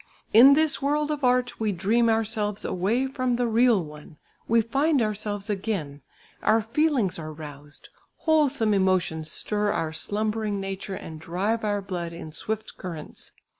[0.33, 4.99] "In this world of art we dream ourselves away from the real one, we find
[4.99, 6.01] ourselves again,
[6.41, 7.89] our feelings are roused,
[8.25, 13.31] wholesome emotions stir our slumbering nature and drive our blood in swift currents.